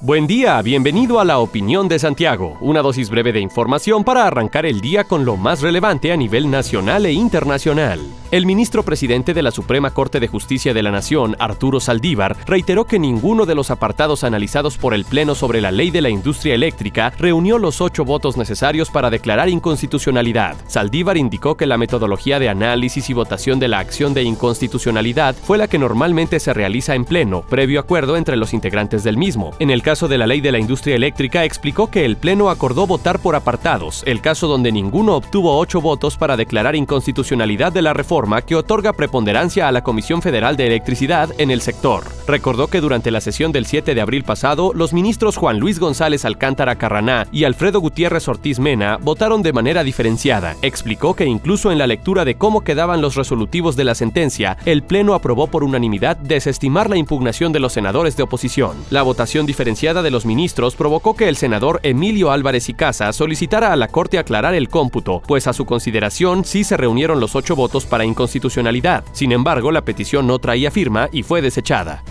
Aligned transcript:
Buen 0.00 0.28
día, 0.28 0.62
bienvenido 0.62 1.18
a 1.18 1.24
la 1.24 1.40
opinión 1.40 1.88
de 1.88 1.98
Santiago, 1.98 2.56
una 2.60 2.82
dosis 2.82 3.10
breve 3.10 3.32
de 3.32 3.40
información 3.40 4.04
para 4.04 4.28
arrancar 4.28 4.64
el 4.64 4.80
día 4.80 5.02
con 5.02 5.24
lo 5.24 5.36
más 5.36 5.60
relevante 5.60 6.12
a 6.12 6.16
nivel 6.16 6.48
nacional 6.52 7.04
e 7.04 7.12
internacional. 7.12 7.98
El 8.30 8.46
ministro 8.46 8.84
presidente 8.84 9.34
de 9.34 9.42
la 9.42 9.50
Suprema 9.50 9.90
Corte 9.90 10.20
de 10.20 10.28
Justicia 10.28 10.72
de 10.72 10.82
la 10.82 10.92
Nación, 10.92 11.34
Arturo 11.40 11.80
Saldívar, 11.80 12.36
reiteró 12.46 12.84
que 12.84 13.00
ninguno 13.00 13.44
de 13.44 13.56
los 13.56 13.72
apartados 13.72 14.22
analizados 14.22 14.78
por 14.78 14.94
el 14.94 15.04
Pleno 15.04 15.34
sobre 15.34 15.60
la 15.60 15.72
ley 15.72 15.90
de 15.90 16.02
la 16.02 16.10
industria 16.10 16.54
eléctrica 16.54 17.12
reunió 17.18 17.58
los 17.58 17.80
ocho 17.80 18.04
votos 18.04 18.36
necesarios 18.36 18.90
para 18.90 19.10
declarar 19.10 19.48
inconstitucionalidad. 19.48 20.56
Saldívar 20.68 21.16
indicó 21.16 21.56
que 21.56 21.66
la 21.66 21.78
metodología 21.78 22.38
de 22.38 22.50
análisis 22.50 23.10
y 23.10 23.14
votación 23.14 23.58
de 23.58 23.68
la 23.68 23.80
acción 23.80 24.14
de 24.14 24.22
inconstitucionalidad 24.22 25.34
fue 25.34 25.58
la 25.58 25.66
que 25.66 25.78
normalmente 25.78 26.38
se 26.38 26.54
realiza 26.54 26.94
en 26.94 27.04
Pleno, 27.04 27.42
previo 27.42 27.80
acuerdo 27.80 28.16
entre 28.16 28.36
los 28.36 28.52
integrantes 28.52 29.02
del 29.02 29.16
mismo. 29.16 29.52
En 29.58 29.70
el 29.70 29.82
caso 29.88 30.06
de 30.06 30.18
la 30.18 30.26
ley 30.26 30.42
de 30.42 30.52
la 30.52 30.58
industria 30.58 30.96
eléctrica, 30.96 31.46
explicó 31.46 31.90
que 31.90 32.04
el 32.04 32.18
Pleno 32.18 32.50
acordó 32.50 32.86
votar 32.86 33.20
por 33.20 33.34
apartados, 33.34 34.02
el 34.04 34.20
caso 34.20 34.46
donde 34.46 34.70
ninguno 34.70 35.16
obtuvo 35.16 35.56
ocho 35.56 35.80
votos 35.80 36.18
para 36.18 36.36
declarar 36.36 36.76
inconstitucionalidad 36.76 37.72
de 37.72 37.80
la 37.80 37.94
reforma 37.94 38.42
que 38.42 38.54
otorga 38.54 38.92
preponderancia 38.92 39.66
a 39.66 39.72
la 39.72 39.82
Comisión 39.82 40.20
Federal 40.20 40.58
de 40.58 40.66
Electricidad 40.66 41.30
en 41.38 41.50
el 41.50 41.62
sector. 41.62 42.04
Recordó 42.26 42.66
que 42.66 42.82
durante 42.82 43.10
la 43.10 43.22
sesión 43.22 43.50
del 43.50 43.64
7 43.64 43.94
de 43.94 44.00
abril 44.02 44.24
pasado, 44.24 44.72
los 44.74 44.92
ministros 44.92 45.38
Juan 45.38 45.58
Luis 45.58 45.78
González 45.78 46.26
Alcántara 46.26 46.76
Carraná 46.76 47.26
y 47.32 47.44
Alfredo 47.44 47.80
Gutiérrez 47.80 48.28
Ortiz 48.28 48.58
Mena 48.58 48.98
votaron 49.00 49.40
de 49.40 49.54
manera 49.54 49.84
diferenciada. 49.84 50.54
Explicó 50.60 51.14
que 51.14 51.24
incluso 51.24 51.72
en 51.72 51.78
la 51.78 51.86
lectura 51.86 52.26
de 52.26 52.34
cómo 52.34 52.60
quedaban 52.60 53.00
los 53.00 53.14
resolutivos 53.14 53.74
de 53.74 53.84
la 53.84 53.94
sentencia, 53.94 54.58
el 54.66 54.82
Pleno 54.82 55.14
aprobó 55.14 55.46
por 55.46 55.64
unanimidad 55.64 56.18
desestimar 56.18 56.90
la 56.90 56.98
impugnación 56.98 57.54
de 57.54 57.60
los 57.60 57.72
senadores 57.72 58.18
de 58.18 58.24
oposición. 58.24 58.76
La 58.90 59.00
votación 59.00 59.46
diferenciada 59.46 59.77
de 59.78 60.10
los 60.10 60.26
ministros 60.26 60.74
provocó 60.74 61.14
que 61.14 61.28
el 61.28 61.36
senador 61.36 61.78
Emilio 61.84 62.32
Álvarez 62.32 62.68
y 62.68 62.74
Casa 62.74 63.12
solicitara 63.12 63.72
a 63.72 63.76
la 63.76 63.86
Corte 63.86 64.18
aclarar 64.18 64.54
el 64.54 64.68
cómputo, 64.68 65.22
pues 65.24 65.46
a 65.46 65.52
su 65.52 65.66
consideración 65.66 66.44
sí 66.44 66.64
se 66.64 66.76
reunieron 66.76 67.20
los 67.20 67.36
ocho 67.36 67.54
votos 67.54 67.86
para 67.86 68.04
inconstitucionalidad. 68.04 69.04
Sin 69.12 69.30
embargo, 69.30 69.70
la 69.70 69.84
petición 69.84 70.26
no 70.26 70.40
traía 70.40 70.72
firma 70.72 71.08
y 71.12 71.22
fue 71.22 71.42
desechada. 71.42 72.02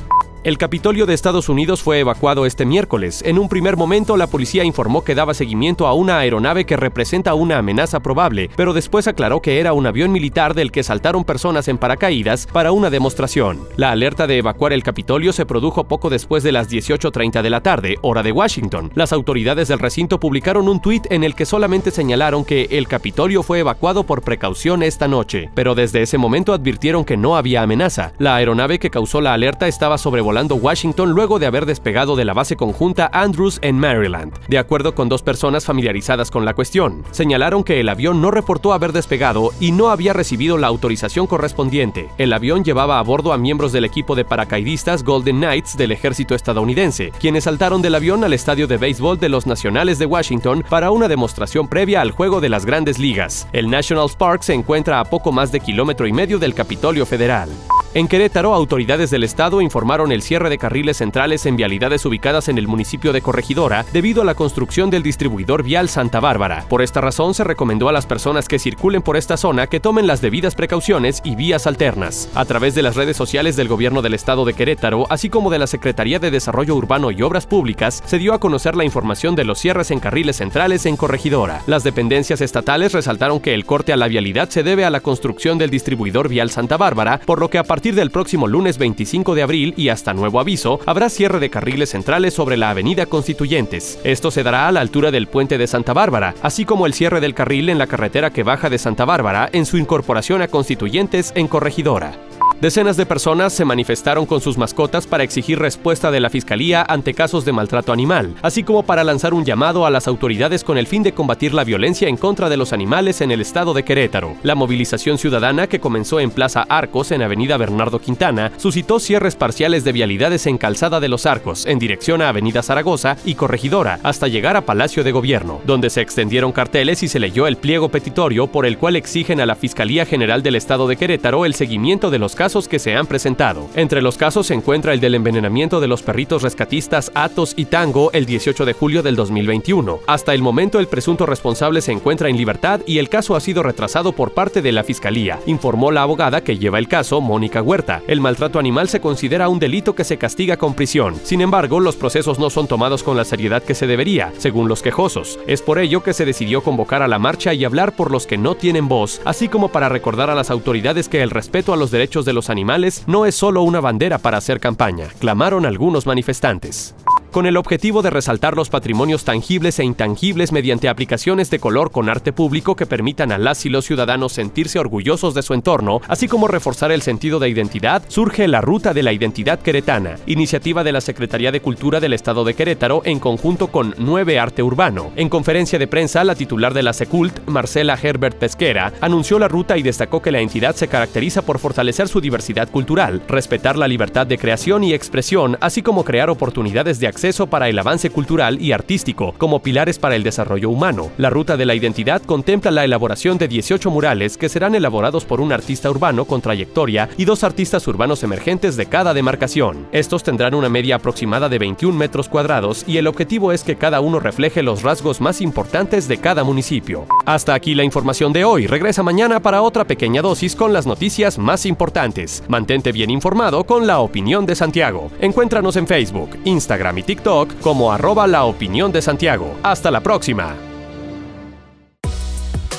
El 0.47 0.57
Capitolio 0.57 1.05
de 1.05 1.13
Estados 1.13 1.49
Unidos 1.49 1.83
fue 1.83 1.99
evacuado 1.99 2.45
este 2.45 2.65
miércoles. 2.65 3.21
En 3.25 3.37
un 3.37 3.49
primer 3.49 3.75
momento, 3.75 4.15
la 4.15 4.27
policía 4.27 4.63
informó 4.63 5.03
que 5.03 5.13
daba 5.13 5.33
seguimiento 5.33 5.87
a 5.87 5.93
una 5.93 6.19
aeronave 6.19 6.65
que 6.65 6.77
representa 6.77 7.33
una 7.33 7.57
amenaza 7.57 7.99
probable, 7.99 8.49
pero 8.55 8.71
después 8.71 9.09
aclaró 9.09 9.41
que 9.41 9.59
era 9.59 9.73
un 9.73 9.85
avión 9.85 10.13
militar 10.13 10.53
del 10.53 10.71
que 10.71 10.83
saltaron 10.83 11.25
personas 11.25 11.67
en 11.67 11.77
paracaídas 11.77 12.47
para 12.47 12.71
una 12.71 12.89
demostración. 12.89 13.59
La 13.75 13.91
alerta 13.91 14.25
de 14.25 14.37
evacuar 14.37 14.71
el 14.71 14.83
Capitolio 14.83 15.33
se 15.33 15.45
produjo 15.45 15.83
poco 15.83 16.09
después 16.09 16.43
de 16.43 16.53
las 16.53 16.69
18.30 16.69 17.41
de 17.41 17.49
la 17.49 17.59
tarde, 17.59 17.97
hora 18.01 18.23
de 18.23 18.31
Washington. 18.31 18.89
Las 18.95 19.11
autoridades 19.11 19.67
del 19.67 19.79
recinto 19.79 20.17
publicaron 20.17 20.69
un 20.69 20.81
tuit 20.81 21.11
en 21.11 21.25
el 21.25 21.35
que 21.35 21.45
solamente 21.45 21.91
señalaron 21.91 22.45
que 22.45 22.69
el 22.71 22.87
Capitolio 22.87 23.43
fue 23.43 23.59
evacuado 23.59 24.05
por 24.05 24.21
precaución 24.21 24.81
esta 24.81 25.09
noche, 25.09 25.49
pero 25.55 25.75
desde 25.75 26.03
ese 26.03 26.17
momento 26.17 26.53
advirtieron 26.53 27.03
que 27.03 27.17
no 27.17 27.35
había 27.35 27.63
amenaza. 27.63 28.13
La 28.17 28.37
aeronave 28.37 28.79
que 28.79 28.89
causó 28.89 29.19
la 29.19 29.33
alerta 29.33 29.67
estaba 29.67 29.97
sobrevolando 29.97 30.36
Washington 30.45 31.11
luego 31.11 31.39
de 31.39 31.47
haber 31.47 31.65
despegado 31.65 32.15
de 32.15 32.23
la 32.23 32.33
base 32.33 32.55
conjunta 32.55 33.09
Andrews 33.11 33.57
en 33.63 33.79
Maryland, 33.79 34.33
de 34.47 34.59
acuerdo 34.59 34.93
con 34.93 35.09
dos 35.09 35.23
personas 35.23 35.65
familiarizadas 35.65 36.29
con 36.29 36.45
la 36.45 36.53
cuestión. 36.53 37.03
Señalaron 37.11 37.63
que 37.63 37.79
el 37.79 37.89
avión 37.89 38.21
no 38.21 38.29
reportó 38.29 38.73
haber 38.73 38.93
despegado 38.93 39.51
y 39.59 39.71
no 39.71 39.89
había 39.89 40.13
recibido 40.13 40.57
la 40.57 40.67
autorización 40.67 41.25
correspondiente. 41.25 42.09
El 42.19 42.33
avión 42.33 42.63
llevaba 42.63 42.99
a 42.99 43.03
bordo 43.03 43.33
a 43.33 43.37
miembros 43.37 43.71
del 43.71 43.85
equipo 43.85 44.15
de 44.15 44.25
paracaidistas 44.25 45.03
Golden 45.03 45.37
Knights 45.37 45.75
del 45.75 45.91
ejército 45.91 46.35
estadounidense, 46.35 47.11
quienes 47.19 47.45
saltaron 47.45 47.81
del 47.81 47.95
avión 47.95 48.23
al 48.23 48.33
estadio 48.33 48.67
de 48.67 48.77
béisbol 48.77 49.19
de 49.19 49.29
los 49.29 49.47
Nacionales 49.47 49.97
de 49.97 50.05
Washington 50.05 50.63
para 50.69 50.91
una 50.91 51.07
demostración 51.07 51.67
previa 51.67 52.01
al 52.01 52.11
juego 52.11 52.41
de 52.41 52.49
las 52.49 52.65
grandes 52.65 52.99
ligas. 52.99 53.47
El 53.53 53.69
National 53.69 54.07
Park 54.15 54.43
se 54.43 54.53
encuentra 54.53 54.99
a 54.99 55.05
poco 55.05 55.31
más 55.31 55.51
de 55.51 55.59
kilómetro 55.59 56.05
y 56.05 56.13
medio 56.13 56.37
del 56.37 56.53
Capitolio 56.53 57.05
Federal. 57.05 57.49
En 57.93 58.07
Querétaro, 58.07 58.53
autoridades 58.53 59.09
del 59.09 59.23
estado 59.23 59.61
informaron 59.61 60.11
el 60.11 60.21
cierre 60.21 60.49
de 60.49 60.57
carriles 60.57 60.97
centrales 60.97 61.45
en 61.45 61.55
vialidades 61.55 62.05
ubicadas 62.05 62.49
en 62.49 62.57
el 62.57 62.67
municipio 62.67 63.13
de 63.13 63.21
Corregidora 63.21 63.85
debido 63.93 64.21
a 64.21 64.25
la 64.25 64.35
construcción 64.35 64.89
del 64.89 65.03
distribuidor 65.03 65.63
vial 65.63 65.87
Santa 65.87 66.19
Bárbara. 66.19 66.65
Por 66.69 66.81
esta 66.81 67.01
razón 67.01 67.33
se 67.33 67.45
recomendó 67.45 67.87
a 67.87 67.93
las 67.93 68.05
personas 68.05 68.47
que 68.47 68.59
circulen 68.59 69.01
por 69.01 69.15
esta 69.15 69.37
zona 69.37 69.67
que 69.67 69.79
tomen 69.79 70.05
las 70.05 70.21
debidas 70.21 70.53
precauciones 70.53 71.21
y 71.23 71.35
vías 71.35 71.65
alternas. 71.65 72.29
A 72.35 72.45
través 72.45 72.75
de 72.75 72.81
las 72.81 72.95
redes 72.95 73.15
sociales 73.15 73.55
del 73.55 73.69
gobierno 73.69 74.01
del 74.01 74.13
estado 74.13 74.43
de 74.43 74.53
Querétaro, 74.53 75.07
así 75.09 75.29
como 75.29 75.49
de 75.49 75.59
la 75.59 75.67
Secretaría 75.67 76.19
de 76.19 76.29
Desarrollo 76.29 76.75
Urbano 76.75 77.09
y 77.11 77.21
Obras 77.21 77.47
Públicas, 77.47 78.03
se 78.05 78.19
dio 78.19 78.33
a 78.33 78.39
conocer 78.39 78.75
la 78.75 78.83
información 78.83 79.35
de 79.35 79.45
los 79.45 79.59
cierres 79.59 79.91
en 79.91 80.01
carriles 80.01 80.35
centrales 80.35 80.85
en 80.85 80.97
Corregidora. 80.97 81.61
Las 81.67 81.83
dependencias 81.83 82.41
estatales 82.41 82.91
resaltaron 82.91 83.39
que 83.39 83.53
el 83.53 83.65
corte 83.65 83.93
a 83.93 83.97
la 83.97 84.09
vialidad 84.09 84.49
se 84.49 84.61
debe 84.61 84.83
a 84.83 84.89
la 84.89 84.99
construcción 84.99 85.57
del 85.57 85.69
distribuidor 85.69 86.27
vial 86.27 86.51
Santa 86.51 86.75
Bárbara, 86.75 87.21
por 87.25 87.39
lo 87.39 87.49
que 87.49 87.57
a 87.57 87.63
partir 87.77 87.93
del 87.93 88.09
próximo 88.09 88.47
lunes 88.47 88.79
25 88.79 89.35
de 89.35 89.43
abril 89.43 89.75
y 89.77 89.89
hasta 89.89 90.15
nuevo 90.15 90.39
aviso, 90.39 90.79
habrá 90.87 91.11
cierre 91.11 91.39
de 91.39 91.51
carriles 91.51 91.91
centrales 91.91 92.33
sobre 92.33 92.57
la 92.57 92.71
avenida 92.71 93.05
Constituyentes. 93.05 93.99
Esto 94.03 94.31
se 94.31 94.41
dará 94.41 94.67
a 94.67 94.71
la 94.71 94.81
altura 94.81 95.11
del 95.11 95.27
puente 95.27 95.59
de 95.59 95.67
Santa 95.67 95.93
Bárbara, 95.93 96.33
así 96.41 96.65
como 96.65 96.87
el 96.87 96.95
cierre 96.95 97.21
del 97.21 97.35
carril 97.35 97.69
en 97.69 97.77
la 97.77 97.85
carretera 97.85 98.31
que 98.31 98.41
baja 98.41 98.71
de 98.71 98.79
Santa 98.79 99.05
Bárbara 99.05 99.47
en 99.53 99.67
su 99.67 99.77
incorporación 99.77 100.41
a 100.41 100.47
Constituyentes 100.47 101.31
en 101.35 101.47
Corregidora. 101.47 102.13
Decenas 102.59 102.97
de 102.97 103.05
personas 103.05 103.53
se 103.53 103.65
manifestaron 103.65 104.25
con 104.25 104.41
sus 104.41 104.57
mascotas 104.57 105.05
para 105.05 105.23
exigir 105.23 105.59
respuesta 105.59 106.09
de 106.09 106.19
la 106.19 106.31
Fiscalía 106.31 106.83
ante 106.89 107.13
casos 107.13 107.45
de 107.45 107.51
maltrato 107.51 107.93
animal, 107.93 108.33
así 108.41 108.63
como 108.63 108.81
para 108.81 109.03
lanzar 109.03 109.35
un 109.35 109.45
llamado 109.45 109.85
a 109.85 109.91
las 109.91 110.07
autoridades 110.07 110.63
con 110.63 110.79
el 110.79 110.87
fin 110.87 111.03
de 111.03 111.11
combatir 111.11 111.53
la 111.53 111.63
violencia 111.63 112.09
en 112.09 112.17
contra 112.17 112.49
de 112.49 112.57
los 112.57 112.73
animales 112.73 113.21
en 113.21 113.29
el 113.29 113.41
estado 113.41 113.75
de 113.75 113.83
Querétaro. 113.83 114.35
La 114.41 114.55
movilización 114.55 115.19
ciudadana 115.19 115.67
que 115.67 115.79
comenzó 115.79 116.19
en 116.19 116.31
Plaza 116.31 116.65
Arcos 116.67 117.11
en 117.11 117.21
Avenida 117.21 117.57
Bernardo 117.57 117.99
Quintana 117.99 118.51
suscitó 118.57 118.99
cierres 118.99 119.35
parciales 119.35 119.83
de 119.83 119.91
vialidades 119.91 120.47
en 120.47 120.57
Calzada 120.57 120.99
de 120.99 121.09
los 121.09 121.27
Arcos 121.27 121.67
en 121.67 121.77
dirección 121.77 122.23
a 122.23 122.29
Avenida 122.29 122.63
Zaragoza 122.63 123.17
y 123.23 123.35
Corregidora 123.35 123.99
hasta 124.01 124.27
llegar 124.27 124.57
a 124.57 124.65
Palacio 124.65 125.03
de 125.03 125.11
Gobierno, 125.11 125.61
donde 125.67 125.91
se 125.91 126.01
extendieron 126.01 126.53
carteles 126.53 127.03
y 127.03 127.07
se 127.07 127.19
leyó 127.19 127.45
el 127.45 127.57
pliego 127.57 127.89
petitorio 127.89 128.47
por 128.47 128.65
el 128.65 128.79
cual 128.79 128.95
exigen 128.95 129.41
a 129.41 129.45
la 129.45 129.55
Fiscalía 129.55 130.07
General 130.07 130.41
del 130.41 130.55
Estado 130.55 130.87
de 130.87 130.95
Querétaro 130.95 131.45
el 131.45 131.53
seguimiento 131.53 132.09
de 132.09 132.17
los 132.17 132.35
casos 132.47 132.69
que 132.69 132.79
se 132.79 132.95
han 132.95 133.07
presentado. 133.07 133.67
Entre 133.75 134.01
los 134.01 134.17
casos 134.17 134.47
se 134.47 134.53
encuentra 134.53 134.93
el 134.93 135.01
del 135.01 135.15
envenenamiento 135.15 135.81
de 135.81 135.89
los 135.89 136.01
perritos 136.01 136.43
rescatistas 136.43 137.11
Atos 137.13 137.53
y 137.57 137.65
Tango 137.65 138.09
el 138.13 138.25
18 138.25 138.63
de 138.63 138.71
julio 138.71 139.03
del 139.03 139.17
2021. 139.17 139.99
Hasta 140.07 140.33
el 140.33 140.41
momento 140.41 140.79
el 140.79 140.87
presunto 140.87 141.25
responsable 141.25 141.81
se 141.81 141.91
encuentra 141.91 142.29
en 142.29 142.37
libertad 142.37 142.79
y 142.85 142.99
el 142.99 143.09
caso 143.09 143.35
ha 143.35 143.41
sido 143.41 143.63
retrasado 143.63 144.13
por 144.13 144.31
parte 144.31 144.61
de 144.61 144.71
la 144.71 144.85
Fiscalía, 144.85 145.41
informó 145.45 145.91
la 145.91 146.03
abogada 146.03 146.39
que 146.39 146.57
lleva 146.57 146.79
el 146.79 146.87
caso, 146.87 147.19
Mónica 147.19 147.61
Huerta. 147.61 148.01
El 148.07 148.21
maltrato 148.21 148.59
animal 148.59 148.87
se 148.87 149.01
considera 149.01 149.49
un 149.49 149.59
delito 149.59 149.93
que 149.93 150.05
se 150.05 150.17
castiga 150.17 150.55
con 150.55 150.73
prisión. 150.73 151.15
Sin 151.23 151.41
embargo, 151.41 151.81
los 151.81 151.97
procesos 151.97 152.39
no 152.39 152.49
son 152.49 152.67
tomados 152.67 153.03
con 153.03 153.17
la 153.17 153.25
seriedad 153.25 153.61
que 153.61 153.75
se 153.75 153.87
debería, 153.87 154.31
según 154.37 154.69
los 154.69 154.81
quejosos. 154.81 155.37
Es 155.47 155.61
por 155.61 155.79
ello 155.79 156.01
que 156.01 156.13
se 156.13 156.23
decidió 156.23 156.63
convocar 156.63 157.01
a 157.01 157.09
la 157.09 157.19
marcha 157.19 157.53
y 157.53 157.65
hablar 157.65 157.93
por 157.93 158.09
los 158.09 158.25
que 158.25 158.37
no 158.37 158.55
tienen 158.55 158.87
voz, 158.87 159.19
así 159.25 159.49
como 159.49 159.67
para 159.67 159.89
recordar 159.89 160.29
a 160.29 160.35
las 160.35 160.49
autoridades 160.49 161.09
que 161.09 161.21
el 161.21 161.29
respeto 161.29 161.73
a 161.73 161.77
los 161.77 161.91
derechos 161.91 162.23
de 162.23 162.36
los 162.37 162.51
animales 162.51 163.03
no 163.07 163.25
es 163.25 163.33
solo 163.33 163.63
una 163.63 163.81
bandera 163.81 164.19
para 164.19 164.37
hacer 164.37 164.59
campaña, 164.59 165.07
clamaron 165.19 165.65
algunos 165.65 166.05
manifestantes 166.05 166.93
con 167.37 167.45
el 167.45 167.57
objetivo 167.57 168.01
de 168.01 168.09
resaltar 168.09 168.55
los 168.55 168.71
patrimonios 168.71 169.23
tangibles 169.23 169.77
e 169.77 169.83
intangibles 169.83 170.51
mediante 170.51 170.89
aplicaciones 170.89 171.51
de 171.51 171.59
color 171.59 171.91
con 171.91 172.09
arte 172.09 172.33
público 172.33 172.75
que 172.75 172.87
permitan 172.87 173.31
a 173.31 173.37
las 173.37 173.63
y 173.63 173.69
los 173.69 173.85
ciudadanos 173.85 174.31
sentirse 174.31 174.79
orgullosos 174.79 175.35
de 175.35 175.43
su 175.43 175.53
entorno, 175.53 176.01
así 176.07 176.27
como 176.27 176.47
reforzar 176.47 176.91
el 176.91 177.03
sentido 177.03 177.37
de 177.37 177.47
identidad, 177.47 178.01
surge 178.07 178.47
la 178.47 178.59
Ruta 178.61 178.91
de 178.91 179.03
la 179.03 179.13
Identidad 179.13 179.59
Queretana, 179.59 180.15
iniciativa 180.25 180.83
de 180.83 180.91
la 180.91 180.99
Secretaría 180.99 181.51
de 181.51 181.61
Cultura 181.61 181.99
del 181.99 182.13
Estado 182.13 182.43
de 182.43 182.55
Querétaro 182.55 183.03
en 183.05 183.19
conjunto 183.19 183.67
con 183.67 183.93
9 183.99 184.39
Arte 184.39 184.63
Urbano. 184.63 185.11
En 185.15 185.29
conferencia 185.29 185.77
de 185.77 185.85
prensa, 185.85 186.23
la 186.23 186.33
titular 186.33 186.73
de 186.73 186.81
la 186.81 186.93
Secult, 186.93 187.47
Marcela 187.47 187.99
Herbert 188.01 188.39
Pesquera, 188.39 188.93
anunció 188.99 189.37
la 189.37 189.47
ruta 189.47 189.77
y 189.77 189.83
destacó 189.83 190.23
que 190.23 190.31
la 190.31 190.41
entidad 190.41 190.75
se 190.75 190.87
caracteriza 190.87 191.43
por 191.43 191.59
fortalecer 191.59 192.07
su 192.07 192.19
diversidad 192.19 192.71
cultural, 192.71 193.21
respetar 193.27 193.77
la 193.77 193.87
libertad 193.87 194.25
de 194.25 194.39
creación 194.39 194.83
y 194.83 194.95
expresión, 194.95 195.55
así 195.61 195.83
como 195.83 196.03
crear 196.03 196.31
oportunidades 196.31 196.99
de 196.99 197.05
acceso 197.05 197.26
acceso 197.27 197.47
para 197.47 197.67
el 197.67 197.77
avance 197.77 198.09
cultural 198.09 198.61
y 198.61 198.71
artístico 198.71 199.33
como 199.37 199.61
pilares 199.61 199.99
para 199.99 200.15
el 200.15 200.23
desarrollo 200.23 200.69
humano. 200.69 201.11
La 201.17 201.29
ruta 201.29 201.57
de 201.57 201.65
la 201.65 201.75
identidad 201.75 202.21
contempla 202.21 202.71
la 202.71 202.85
elaboración 202.85 203.37
de 203.37 203.49
18 203.49 203.91
murales 203.91 204.37
que 204.37 204.47
serán 204.47 204.75
elaborados 204.75 205.25
por 205.25 205.41
un 205.41 205.51
artista 205.51 205.89
urbano 205.89 206.23
con 206.23 206.39
trayectoria 206.39 207.09
y 207.17 207.25
dos 207.25 207.43
artistas 207.43 207.85
urbanos 207.85 208.23
emergentes 208.23 208.77
de 208.77 208.85
cada 208.85 209.13
demarcación. 209.13 209.87
Estos 209.91 210.23
tendrán 210.23 210.53
una 210.53 210.69
media 210.69 210.95
aproximada 210.95 211.49
de 211.49 211.59
21 211.59 211.97
metros 211.97 212.29
cuadrados 212.29 212.85
y 212.87 212.95
el 212.95 213.07
objetivo 213.07 213.51
es 213.51 213.65
que 213.65 213.75
cada 213.75 213.99
uno 213.99 214.21
refleje 214.21 214.63
los 214.63 214.83
rasgos 214.83 215.19
más 215.19 215.41
importantes 215.41 216.07
de 216.07 216.19
cada 216.19 216.45
municipio. 216.45 217.07
Hasta 217.25 217.55
aquí 217.55 217.75
la 217.75 217.83
información 217.83 218.31
de 218.31 218.45
hoy. 218.45 218.67
Regresa 218.67 219.03
mañana 219.03 219.41
para 219.41 219.63
otra 219.63 219.83
pequeña 219.83 220.21
dosis 220.21 220.55
con 220.55 220.71
las 220.71 220.87
noticias 220.87 221.37
más 221.37 221.65
importantes. 221.65 222.41
Mantente 222.47 222.93
bien 222.93 223.09
informado 223.09 223.65
con 223.65 223.85
la 223.85 223.99
opinión 223.99 224.45
de 224.45 224.55
Santiago. 224.55 225.11
Encuéntranos 225.19 225.75
en 225.75 225.87
Facebook, 225.87 226.29
Instagram 226.45 226.99
y 226.99 227.03
TikTok 227.07 227.61
como 227.61 227.93
arroba 227.93 228.27
la 228.27 228.43
opinión 228.43 228.91
de 228.91 229.01
Santiago. 229.01 229.55
Hasta 229.63 229.89
la 229.89 230.01
próxima. 230.01 230.55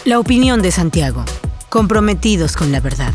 La 0.04 0.18
opinión 0.18 0.60
de 0.60 0.70
Santiago. 0.70 1.24
Comprometidos 1.70 2.54
con 2.54 2.70
la 2.70 2.80
verdad. 2.80 3.14